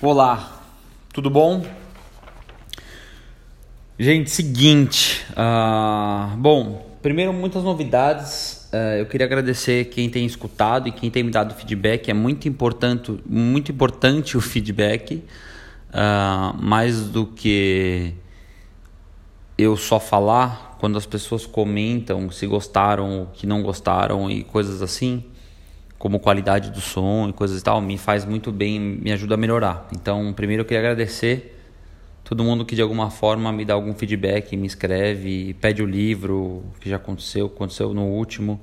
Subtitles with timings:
[0.00, 0.62] Olá,
[1.12, 1.66] tudo bom?
[3.98, 8.70] Gente, seguinte, uh, bom, primeiro muitas novidades.
[8.72, 12.08] Uh, eu queria agradecer quem tem escutado e quem tem me dado feedback.
[12.12, 15.16] É muito importante, muito importante o feedback,
[15.88, 18.14] uh, mais do que
[19.58, 20.76] eu só falar.
[20.78, 25.24] Quando as pessoas comentam se gostaram ou que não gostaram e coisas assim
[25.98, 29.36] como qualidade do som e coisas e tal, me faz muito bem, me ajuda a
[29.36, 29.88] melhorar.
[29.92, 31.56] Então, primeiro eu queria agradecer
[32.28, 36.62] todo mundo que de alguma forma me dá algum feedback, me escreve, pede o livro,
[36.78, 38.60] que já aconteceu, aconteceu no último,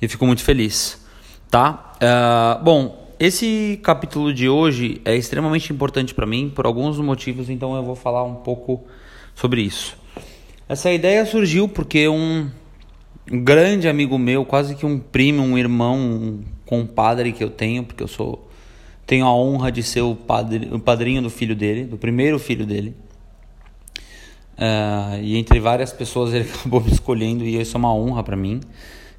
[0.00, 1.04] e fico muito feliz,
[1.50, 1.92] tá?
[1.96, 7.76] Uh, bom, esse capítulo de hoje é extremamente importante para mim por alguns motivos, então
[7.76, 8.84] eu vou falar um pouco
[9.34, 9.96] sobre isso.
[10.66, 12.48] Essa ideia surgiu porque um,
[13.30, 17.84] um grande amigo meu, quase que um primo, um irmão, um compadre que eu tenho,
[17.84, 18.48] porque eu sou
[19.06, 22.64] tenho a honra de ser o, padre, o padrinho do filho dele, do primeiro filho
[22.64, 22.94] dele.
[24.56, 28.36] Uh, e entre várias pessoas ele acabou me escolhendo e isso é uma honra para
[28.36, 28.60] mim.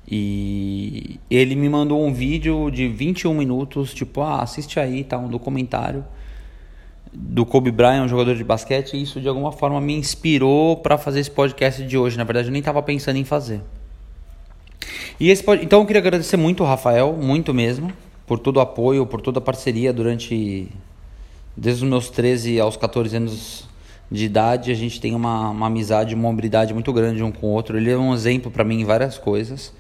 [0.08, 5.28] E ele me mandou um vídeo de 21 minutos, tipo, ah, assiste aí, tá, um
[5.28, 6.06] documentário
[7.12, 10.98] do Kobe Bryant, um jogador de basquete, e isso de alguma forma me inspirou para
[10.98, 12.18] fazer esse podcast de hoje.
[12.18, 13.62] Na verdade, eu nem estava pensando em fazer.
[15.20, 17.92] E esse então eu queria agradecer muito o Rafael, muito mesmo,
[18.28, 20.70] por todo o apoio, por toda a parceria durante
[21.56, 23.68] desde os meus 13 aos 14 anos
[24.12, 27.52] de idade, a gente tem uma, uma amizade, uma hombridade muito grande um com o
[27.52, 27.78] outro.
[27.78, 29.74] Ele é um exemplo para mim em várias coisas.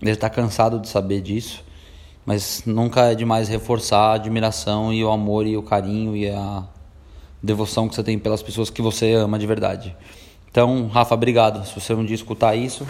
[0.00, 1.64] Ele está cansado de saber disso,
[2.24, 6.62] mas nunca é demais reforçar a admiração e o amor e o carinho e a
[7.42, 9.96] devoção que você tem pelas pessoas que você ama de verdade.
[10.50, 11.66] Então, Rafa, obrigado.
[11.66, 12.86] Se você um dia escutar isso,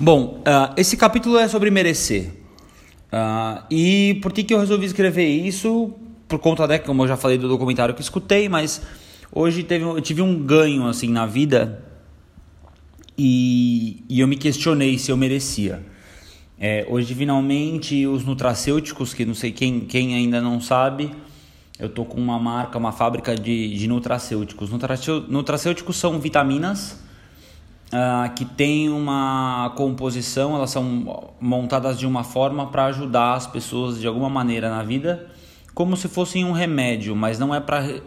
[0.00, 2.30] Bom, uh, esse capítulo é sobre merecer.
[3.12, 5.92] Uh, e por que, que eu resolvi escrever isso?
[6.26, 8.82] Por conta, né, como eu já falei do documentário que escutei, mas
[9.30, 11.84] hoje teve, eu tive um ganho assim na vida
[13.16, 15.80] e, e eu me questionei se eu merecia.
[16.58, 21.12] É, hoje, finalmente, os nutracêuticos, que não sei quem, quem ainda não sabe,
[21.78, 24.70] eu tô com uma marca, uma fábrica de, de nutracêuticos.
[25.28, 27.03] Nutracêuticos são vitaminas
[27.92, 34.00] uh, que tem uma composição, elas são montadas de uma forma para ajudar as pessoas
[34.00, 35.26] de alguma maneira na vida,
[35.74, 38.00] como se fossem um remédio, mas não é para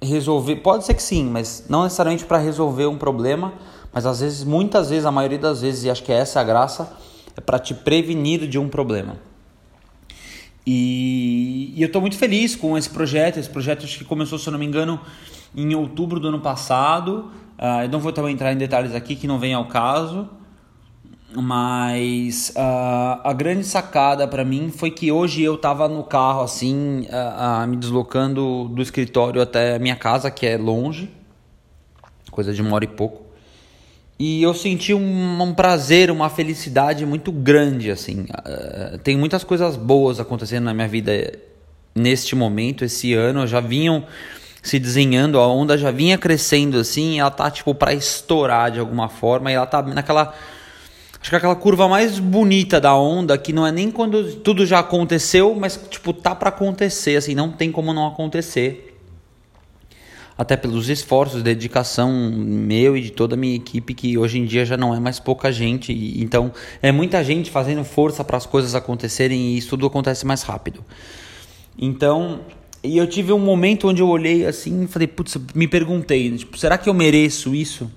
[0.00, 0.56] resolver.
[0.56, 3.54] Pode ser que sim, mas não necessariamente para resolver um problema,
[3.92, 6.44] mas às vezes, muitas vezes, a maioria das vezes, e acho que essa é a
[6.44, 6.96] graça,
[7.36, 9.16] é para te prevenir de um problema.
[10.66, 13.38] E, e eu estou muito feliz com esse projeto.
[13.38, 15.00] Esse projeto acho que começou, se eu não me engano,
[15.54, 17.30] em outubro do ano passado.
[17.62, 20.28] Uh, eu não vou também entrar em detalhes aqui que não vem ao caso,
[21.32, 27.06] mas uh, a grande sacada para mim foi que hoje eu estava no carro assim,
[27.06, 31.08] uh, me deslocando do escritório até a minha casa, que é longe,
[32.32, 33.22] coisa de uma hora e pouco.
[34.18, 38.26] E eu senti um, um prazer, uma felicidade muito grande assim.
[39.04, 41.38] tem muitas coisas boas acontecendo na minha vida
[41.94, 43.46] neste momento, esse ano.
[43.46, 44.04] Já vinham
[44.62, 49.08] se desenhando, a onda já vinha crescendo assim, ela tá tipo para estourar de alguma
[49.08, 50.32] forma e ela tá naquela
[51.20, 54.78] acho que aquela curva mais bonita da onda que não é nem quando tudo já
[54.78, 58.88] aconteceu, mas tipo tá para acontecer, assim, não tem como não acontecer.
[60.38, 64.64] Até pelos esforços, dedicação meu e de toda a minha equipe, que hoje em dia
[64.64, 65.92] já não é mais pouca gente.
[66.20, 66.50] Então,
[66.80, 70.82] é muita gente fazendo força para as coisas acontecerem e isso tudo acontece mais rápido.
[71.78, 72.40] Então,
[72.84, 76.58] e eu tive um momento onde eu olhei assim e falei, putz, me perguntei, tipo,
[76.58, 77.90] será que eu mereço isso?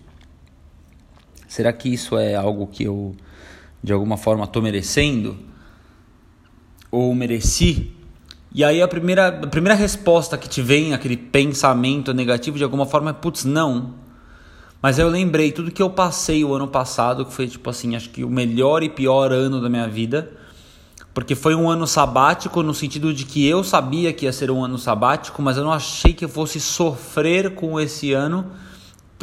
[1.48, 3.16] Será que isso é algo que eu
[3.82, 5.38] de alguma forma estou merecendo?
[6.92, 7.92] Ou mereci?
[8.54, 12.86] E aí a primeira, a primeira resposta que te vem, aquele pensamento negativo, de alguma
[12.86, 13.96] forma é, putz, não.
[14.82, 17.96] Mas aí eu lembrei tudo que eu passei o ano passado, que foi tipo assim,
[17.96, 20.32] acho que o melhor e pior ano da minha vida
[21.16, 24.66] porque foi um ano sabático no sentido de que eu sabia que ia ser um
[24.66, 28.46] ano sabático, mas eu não achei que eu fosse sofrer com esse ano,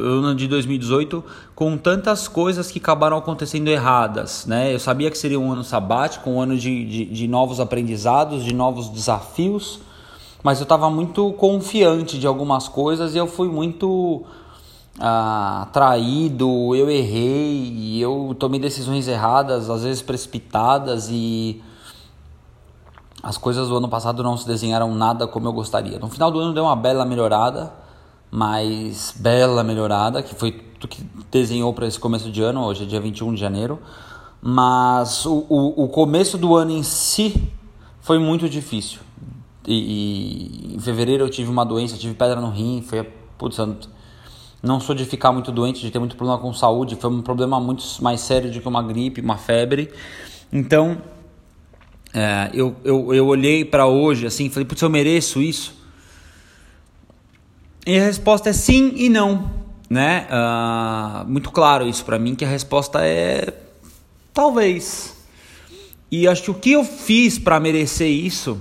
[0.01, 1.23] ano de 2018,
[1.55, 4.75] com tantas coisas que acabaram acontecendo erradas, né?
[4.75, 8.55] Eu sabia que seria um ano sabático, um ano de, de, de novos aprendizados, de
[8.55, 9.79] novos desafios,
[10.43, 14.25] mas eu estava muito confiante de algumas coisas e eu fui muito
[14.99, 21.61] ah, traído, eu errei, eu tomei decisões erradas, às vezes precipitadas e
[23.23, 25.99] as coisas do ano passado não se desenharam nada como eu gostaria.
[25.99, 27.73] No final do ano deu uma bela melhorada,
[28.31, 32.87] mas bela melhorada, que foi tu que desenhou para esse começo de ano, hoje é
[32.87, 33.79] dia 21 de janeiro.
[34.41, 37.49] Mas o, o, o começo do ano em si
[38.01, 38.99] foi muito difícil.
[39.65, 43.05] E, e, em fevereiro eu tive uma doença, tive pedra no rim, foi
[43.39, 43.59] putz,
[44.61, 47.61] não sou de ficar muito doente, de ter muito problema com saúde, foi um problema
[47.61, 49.93] muito mais sério do que uma gripe, uma febre.
[50.53, 50.99] Então,
[52.15, 55.81] é, eu, eu, eu olhei para hoje assim, falei, putz, eu mereço isso?
[57.87, 59.51] E a resposta é sim e não,
[59.91, 60.29] né?
[60.31, 63.53] Uh, muito claro isso para mim que a resposta é
[64.33, 65.17] talvez.
[66.11, 68.61] E acho que o que eu fiz para merecer isso,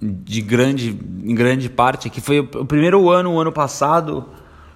[0.00, 4.24] de grande, em grande parte, que foi o primeiro ano, o ano passado,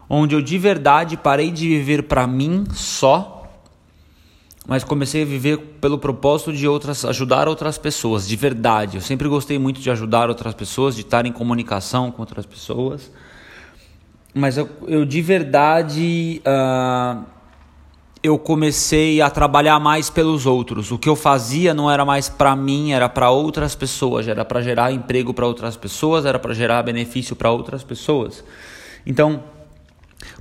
[0.08, 3.33] onde eu de verdade parei de viver para mim só,
[4.66, 8.96] mas comecei a viver pelo propósito de outras, ajudar outras pessoas, de verdade.
[8.96, 13.11] Eu sempre gostei muito de ajudar outras pessoas, de estar em comunicação com outras pessoas,
[14.32, 17.25] mas eu, eu de verdade uh,
[18.22, 20.90] eu comecei a trabalhar mais pelos outros.
[20.90, 24.62] O que eu fazia não era mais para mim, era para outras pessoas, era para
[24.62, 28.43] gerar emprego para outras pessoas, era para gerar benefício para outras pessoas.
[29.05, 29.44] Então,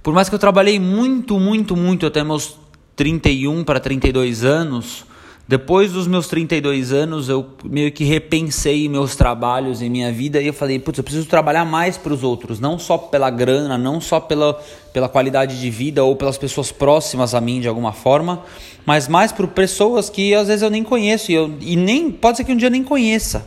[0.01, 2.62] por mais que eu trabalhei muito, muito, muito até meus
[2.95, 5.05] 31 para 32 anos,
[5.45, 10.47] depois dos meus 32 anos, eu meio que repensei meus trabalhos em minha vida e
[10.47, 13.99] eu falei, putz, eu preciso trabalhar mais para os outros, não só pela grana, não
[13.99, 14.53] só pela,
[14.93, 18.41] pela qualidade de vida ou pelas pessoas próximas a mim de alguma forma,
[18.85, 22.37] mas mais por pessoas que às vezes eu nem conheço e, eu, e nem pode
[22.37, 23.45] ser que um dia nem conheça.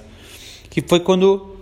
[0.68, 1.56] Que foi quando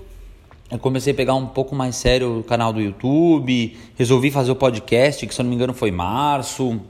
[0.69, 4.56] eu comecei a pegar um pouco mais sério o canal do YouTube, resolvi fazer o
[4.56, 6.81] podcast, que se eu não me engano foi março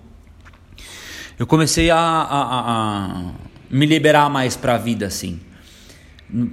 [1.38, 3.32] eu comecei a, a, a
[3.70, 5.40] me liberar mais para a vida assim.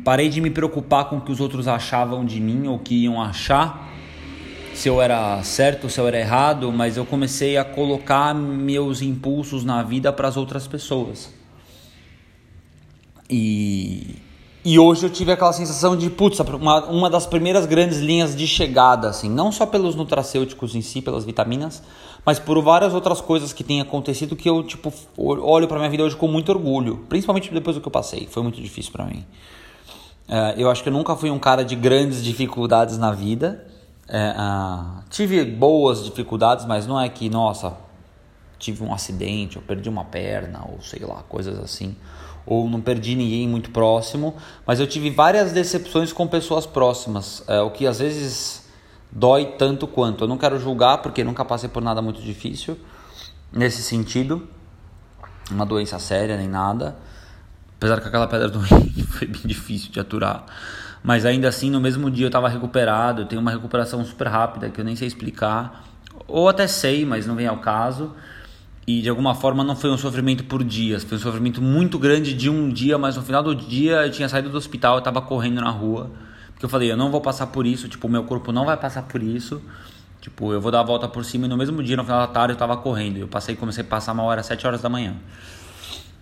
[0.04, 3.22] Parei de me preocupar com o que os outros achavam de mim ou que iam
[3.22, 3.90] achar,
[4.74, 9.64] se eu era certo, se eu era errado, mas eu comecei a colocar meus impulsos
[9.64, 11.34] na vida para as outras pessoas.
[13.30, 14.16] E,
[14.64, 18.46] e hoje eu tive aquela sensação de, putz, uma, uma das primeiras grandes linhas de
[18.46, 21.82] chegada, assim, não só pelos nutracêuticos em si, pelas vitaminas,
[22.26, 26.04] mas por várias outras coisas que têm acontecido que eu tipo olho para minha vida
[26.04, 29.26] hoje com muito orgulho, principalmente depois do que eu passei, foi muito difícil para mim.
[30.30, 33.66] Uh, eu acho que eu nunca fui um cara de grandes dificuldades na vida.
[34.08, 37.74] Uh, tive boas dificuldades, mas não é que, nossa,
[38.58, 41.96] tive um acidente, ou perdi uma perna, ou sei lá, coisas assim.
[42.46, 44.36] Ou não perdi ninguém muito próximo,
[44.66, 48.68] mas eu tive várias decepções com pessoas próximas, uh, o que às vezes
[49.12, 50.24] dói tanto quanto.
[50.24, 52.78] Eu não quero julgar porque nunca passei por nada muito difícil
[53.52, 54.48] nesse sentido,
[55.50, 56.96] uma doença séria nem nada.
[57.78, 60.46] Apesar que aquela pedra do rim foi bem difícil de aturar.
[61.04, 63.24] Mas ainda assim, no mesmo dia eu estava recuperado.
[63.24, 65.84] Eu tenho uma recuperação super rápida que eu nem sei explicar.
[66.28, 68.16] Ou até sei, mas não vem ao caso.
[68.88, 71.04] E de alguma forma não foi um sofrimento por dias.
[71.04, 74.28] Foi um sofrimento muito grande de um dia, mas no final do dia eu tinha
[74.28, 76.12] saído do hospital, eu estava correndo na rua
[76.62, 79.02] que eu falei, eu não vou passar por isso, tipo, meu corpo não vai passar
[79.02, 79.60] por isso.
[80.22, 82.28] Tipo, eu vou dar a volta por cima e no mesmo dia, no final da
[82.28, 83.18] tarde, eu tava correndo.
[83.18, 85.16] Eu passei, comecei a passar uma hora, sete horas da manhã.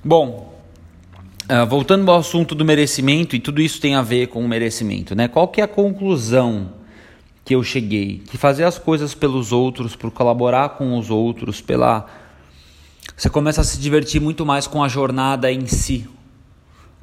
[0.01, 0.57] Bom,
[1.51, 5.13] uh, voltando ao assunto do merecimento, e tudo isso tem a ver com o merecimento,
[5.13, 5.27] né?
[5.27, 6.71] Qual que é a conclusão
[7.44, 8.23] que eu cheguei?
[8.31, 12.06] Que fazer as coisas pelos outros, por colaborar com os outros, pela...
[13.19, 16.07] Você começa a se divertir muito mais com a jornada em si,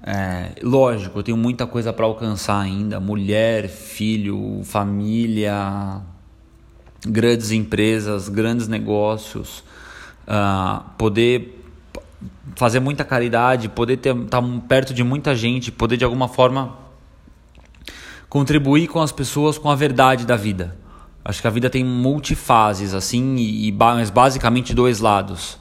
[0.03, 6.01] é, lógico, eu tenho muita coisa para alcançar ainda: mulher, filho, família,
[7.07, 9.63] grandes empresas, grandes negócios,
[10.27, 11.63] uh, poder
[12.55, 16.79] fazer muita caridade, poder estar tá perto de muita gente, poder de alguma forma
[18.27, 20.79] contribuir com as pessoas com a verdade da vida.
[21.23, 25.59] Acho que a vida tem multifases assim e, e mas basicamente dois lados.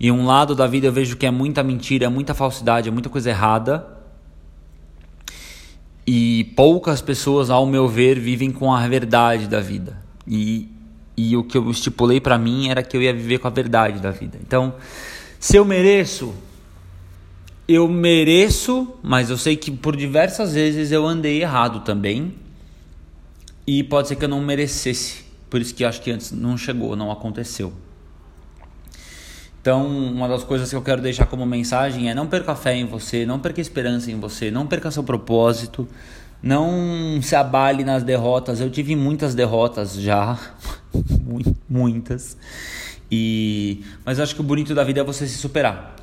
[0.00, 2.92] E um lado da vida eu vejo que é muita mentira, é muita falsidade, é
[2.92, 3.86] muita coisa errada.
[6.06, 10.00] E poucas pessoas, ao meu ver, vivem com a verdade da vida.
[10.26, 10.68] E,
[11.16, 14.00] e o que eu estipulei para mim era que eu ia viver com a verdade
[14.00, 14.38] da vida.
[14.40, 14.74] Então,
[15.40, 16.32] se eu mereço,
[17.66, 22.34] eu mereço, mas eu sei que por diversas vezes eu andei errado também.
[23.66, 25.24] E pode ser que eu não merecesse.
[25.50, 27.72] Por isso que acho que antes não chegou, não aconteceu.
[29.60, 32.86] Então, uma das coisas que eu quero deixar como mensagem é não perca fé em
[32.86, 35.86] você, não perca esperança em você, não perca seu propósito,
[36.42, 38.60] não se abale nas derrotas.
[38.60, 40.38] Eu tive muitas derrotas já,
[41.68, 42.36] muitas.
[43.10, 45.96] E mas acho que o bonito da vida é você se superar.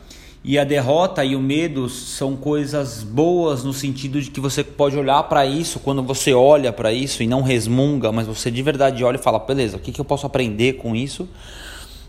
[0.48, 4.96] E a derrota e o medo são coisas boas no sentido de que você pode
[4.96, 9.04] olhar para isso, quando você olha para isso e não resmunga, mas você de verdade
[9.04, 11.28] olha e fala: beleza, o que, que eu posso aprender com isso?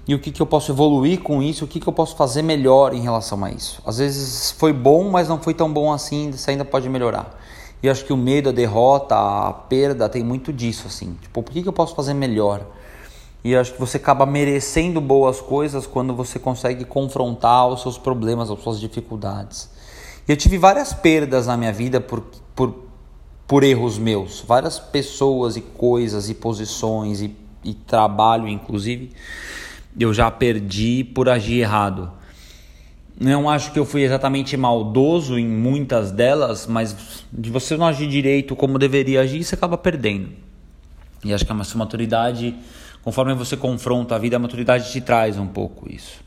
[0.09, 2.43] E o que, que eu posso evoluir com isso, o que, que eu posso fazer
[2.43, 3.83] melhor em relação a isso.
[3.85, 7.37] Às vezes foi bom, mas não foi tão bom assim, você ainda pode melhorar.
[7.83, 11.17] E acho que o medo, a derrota, a perda tem muito disso, assim.
[11.21, 12.65] Tipo, por que, que eu posso fazer melhor?
[13.43, 18.51] E acho que você acaba merecendo boas coisas quando você consegue confrontar os seus problemas,
[18.51, 19.69] as suas dificuldades.
[20.27, 22.75] E eu tive várias perdas na minha vida por, por,
[23.47, 24.41] por erros meus.
[24.41, 29.13] Várias pessoas e coisas e posições e, e trabalho, inclusive,
[29.99, 32.13] eu já perdi por agir errado.
[33.19, 38.07] Não acho que eu fui exatamente maldoso em muitas delas, mas de você não agir
[38.07, 40.29] direito como deveria agir, você acaba perdendo.
[41.25, 42.55] E acho que a maturidade
[43.07, 46.26] conforme você confronta a vida, a maturidade te traz um pouco isso.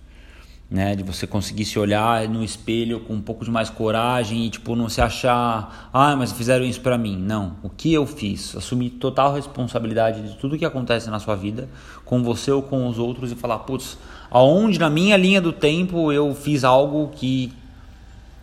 [0.72, 4.52] Né, de você conseguir se olhar no espelho com um pouco de mais coragem e
[4.52, 7.18] tipo não se achar, ah, mas fizeram isso para mim.
[7.18, 8.56] Não, o que eu fiz?
[8.56, 11.68] Assumir total responsabilidade de tudo que acontece na sua vida,
[12.06, 13.98] com você ou com os outros e falar, putz,
[14.30, 17.52] aonde na minha linha do tempo eu fiz algo que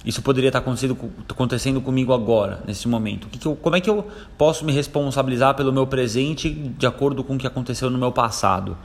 [0.06, 0.96] isso poderia estar acontecendo,
[1.28, 3.26] acontecendo comigo agora, nesse momento?
[3.26, 4.06] Que que eu, como é que eu
[4.38, 8.76] posso me responsabilizar pelo meu presente de acordo com o que aconteceu no meu passado?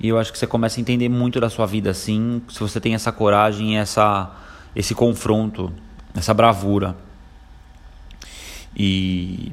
[0.00, 2.80] E eu acho que você começa a entender muito da sua vida assim, se você
[2.80, 4.30] tem essa coragem, essa,
[4.74, 5.70] esse confronto,
[6.14, 6.96] essa bravura.
[8.74, 9.52] E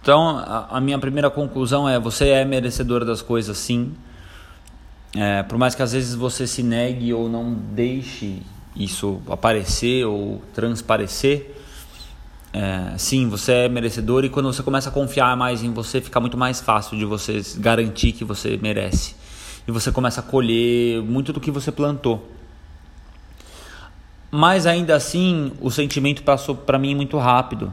[0.00, 3.92] então a, a minha primeira conclusão é: você é merecedor das coisas, sim.
[5.14, 8.40] É, por mais que às vezes você se negue ou não deixe
[8.74, 11.54] isso aparecer ou transparecer,
[12.50, 16.18] é, sim, você é merecedor e quando você começa a confiar mais em você, fica
[16.18, 19.14] muito mais fácil de você garantir que você merece.
[19.66, 22.28] E você começa a colher muito do que você plantou.
[24.30, 27.72] Mas ainda assim, o sentimento passou para mim muito rápido,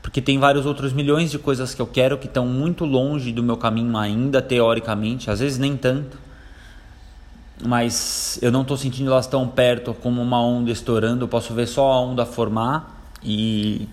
[0.00, 3.42] porque tem vários outros milhões de coisas que eu quero que estão muito longe do
[3.42, 6.26] meu caminho ainda, teoricamente, às vezes nem tanto
[7.64, 11.24] mas eu não estou sentindo elas tão perto como uma onda estourando.
[11.24, 13.88] Eu posso ver só a onda formar e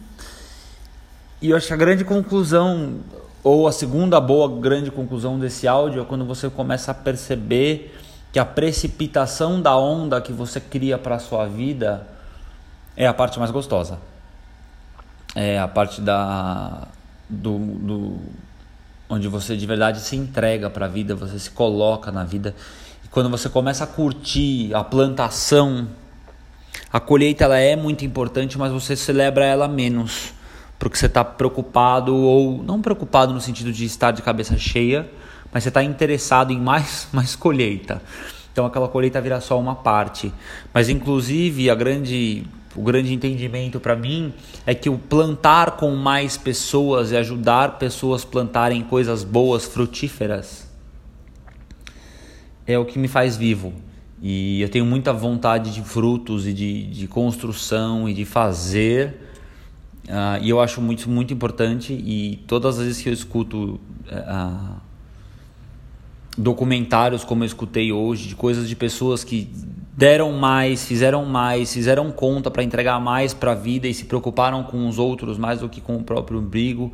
[1.41, 2.99] e eu acho que a grande conclusão
[3.43, 7.95] ou a segunda boa grande conclusão desse áudio é quando você começa a perceber
[8.31, 12.07] que a precipitação da onda que você cria para a sua vida
[12.95, 13.99] é a parte mais gostosa.
[15.35, 16.87] É a parte da
[17.29, 18.17] do, do
[19.09, 22.55] onde você de verdade se entrega para a vida, você se coloca na vida
[23.13, 25.87] quando você começa a curtir a plantação,
[26.91, 30.32] a colheita ela é muito importante, mas você celebra ela menos,
[30.83, 35.09] porque você está preocupado ou não preocupado no sentido de estar de cabeça cheia,
[35.51, 38.01] mas você está interessado em mais, mais colheita.
[38.51, 40.33] Então aquela colheita vira só uma parte.
[40.73, 44.33] Mas inclusive a grande o grande entendimento para mim
[44.65, 50.67] é que o plantar com mais pessoas e ajudar pessoas a plantarem coisas boas, frutíferas,
[52.65, 53.73] é o que me faz vivo.
[54.21, 59.22] E eu tenho muita vontade de frutos e de, de construção e de fazer.
[60.05, 61.93] Uh, e eu acho muito, muito importante.
[61.93, 63.79] E todas as vezes que eu escuto
[64.11, 64.81] uh,
[66.37, 69.49] documentários como eu escutei hoje, de coisas de pessoas que
[69.95, 74.63] deram mais, fizeram mais, fizeram conta para entregar mais para a vida e se preocuparam
[74.63, 76.91] com os outros mais do que com o próprio umbigo,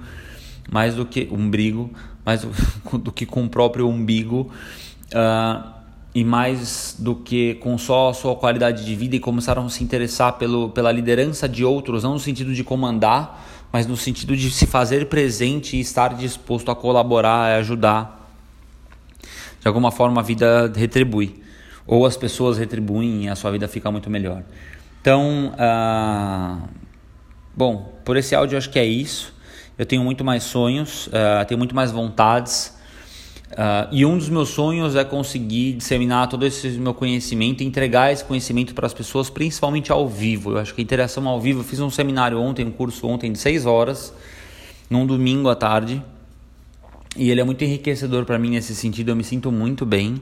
[0.70, 1.90] mais do que umbigo,
[2.26, 2.52] mais do,
[3.00, 4.52] do que com o próprio umbigo
[5.14, 5.79] uh,
[6.20, 9.82] e mais do que com só a sua qualidade de vida e começaram a se
[9.82, 14.52] interessar pelo, pela liderança de outros, não no sentido de comandar, mas no sentido de
[14.52, 18.30] se fazer presente e estar disposto a colaborar, a ajudar.
[19.62, 21.42] De alguma forma a vida retribui,
[21.88, 24.44] ou as pessoas retribuem e a sua vida fica muito melhor.
[25.00, 26.68] Então, uh,
[27.56, 29.34] bom, por esse áudio eu acho que é isso.
[29.78, 32.78] Eu tenho muito mais sonhos, uh, tenho muito mais vontades.
[33.52, 38.24] Uh, e um dos meus sonhos é conseguir disseminar todo esse meu conhecimento entregar esse
[38.24, 40.52] conhecimento para as pessoas, principalmente ao vivo.
[40.52, 43.32] Eu acho que a interação ao vivo, eu fiz um seminário ontem, um curso ontem
[43.32, 44.14] de 6 horas,
[44.88, 46.02] num domingo à tarde,
[47.18, 50.22] e ele é muito enriquecedor para mim nesse sentido, eu me sinto muito bem.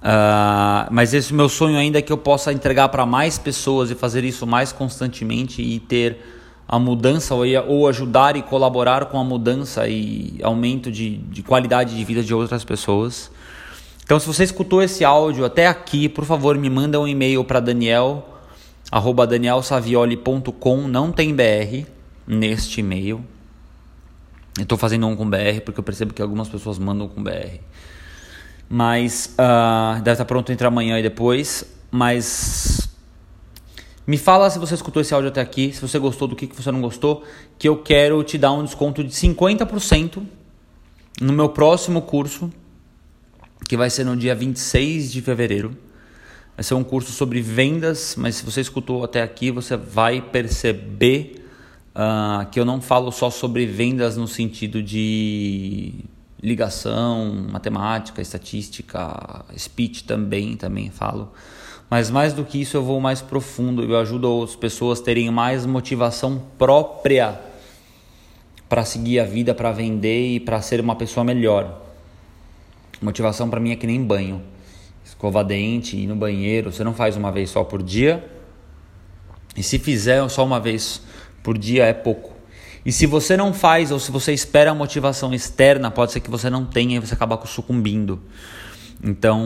[0.00, 3.94] Uh, mas esse meu sonho ainda é que eu possa entregar para mais pessoas e
[3.94, 6.18] fazer isso mais constantemente e ter
[6.66, 12.04] a mudança ou ajudar e colaborar com a mudança e aumento de, de qualidade de
[12.04, 13.30] vida de outras pessoas.
[14.02, 17.60] Então, se você escutou esse áudio até aqui, por favor, me manda um e-mail para
[17.60, 18.30] daniel
[18.90, 21.84] arroba danielsavioli.com, não tem BR
[22.26, 23.24] neste e-mail.
[24.56, 27.58] Eu estou fazendo um com BR porque eu percebo que algumas pessoas mandam com BR.
[28.68, 31.64] Mas uh, deve estar pronto entre amanhã e depois.
[31.90, 32.73] Mas
[34.06, 36.54] me fala se você escutou esse áudio até aqui, se você gostou do que, que
[36.54, 37.24] você não gostou,
[37.58, 40.22] que eu quero te dar um desconto de 50%
[41.20, 42.52] no meu próximo curso,
[43.66, 45.76] que vai ser no dia 26 de fevereiro.
[46.56, 51.44] Vai ser um curso sobre vendas, mas se você escutou até aqui, você vai perceber
[51.94, 55.94] uh, que eu não falo só sobre vendas no sentido de
[56.42, 61.32] ligação, matemática, estatística, speech também, também falo.
[61.94, 63.84] Mas mais do que isso, eu vou mais profundo.
[63.84, 67.40] Eu ajudo as pessoas a terem mais motivação própria
[68.68, 71.82] para seguir a vida, para vender e para ser uma pessoa melhor.
[73.00, 74.42] Motivação para mim é que nem banho.
[75.04, 78.28] Escovar dente, ir no banheiro, você não faz uma vez só por dia.
[79.56, 81.00] E se fizer só uma vez
[81.44, 82.32] por dia é pouco.
[82.84, 86.28] E se você não faz ou se você espera a motivação externa, pode ser que
[86.28, 88.20] você não tenha e você acaba sucumbindo.
[89.02, 89.42] Então,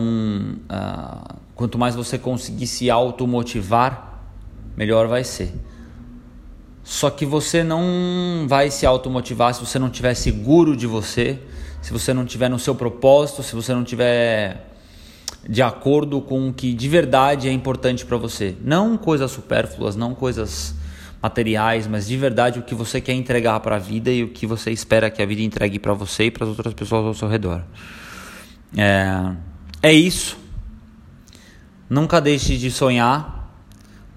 [0.69, 4.23] uh, quanto mais você conseguir se automotivar,
[4.75, 5.53] melhor vai ser.
[6.83, 11.39] Só que você não vai se automotivar se você não estiver seguro de você,
[11.81, 14.69] se você não estiver no seu propósito, se você não estiver
[15.47, 18.55] de acordo com o que de verdade é importante para você.
[18.61, 20.73] Não coisas supérfluas, não coisas
[21.21, 24.47] materiais, mas de verdade o que você quer entregar para a vida e o que
[24.47, 27.27] você espera que a vida entregue para você e para as outras pessoas ao seu
[27.27, 27.61] redor.
[28.77, 29.33] É,
[29.81, 30.37] é isso.
[31.89, 33.39] Nunca deixe de sonhar.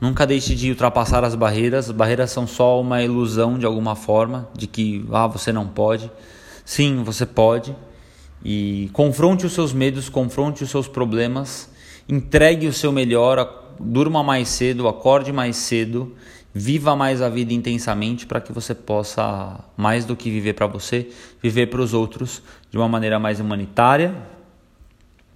[0.01, 1.89] Nunca deixe de ultrapassar as barreiras.
[1.89, 6.11] As barreiras são só uma ilusão de alguma forma de que ah, você não pode.
[6.65, 7.75] Sim, você pode.
[8.45, 11.71] E confronte os seus medos, confronte os seus problemas,
[12.09, 16.17] entregue o seu melhor, durma mais cedo, acorde mais cedo,
[16.53, 21.09] viva mais a vida intensamente para que você possa, mais do que viver para você,
[21.41, 24.15] viver para os outros de uma maneira mais humanitária,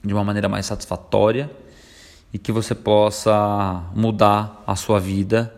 [0.06, 1.50] de uma maneira mais satisfatória
[2.32, 5.52] e que você possa mudar a sua vida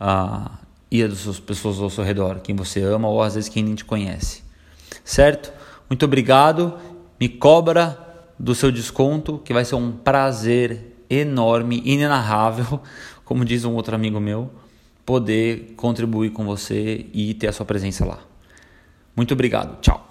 [0.00, 0.50] uh,
[0.90, 3.74] e a das pessoas ao seu redor, quem você ama ou às vezes quem nem
[3.74, 4.42] te conhece.
[5.04, 5.52] Certo?
[5.88, 6.74] Muito obrigado.
[7.20, 7.98] Me cobra
[8.38, 12.80] do seu desconto, que vai ser um prazer enorme, inenarrável,
[13.24, 14.50] como diz um outro amigo meu,
[15.04, 18.18] poder contribuir com você e ter a sua presença lá.
[19.14, 19.80] Muito obrigado.
[19.80, 20.09] Tchau.